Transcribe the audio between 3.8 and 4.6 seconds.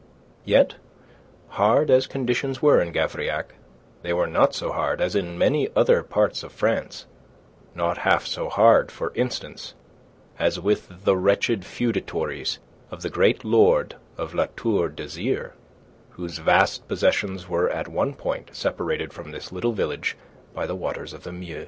they were not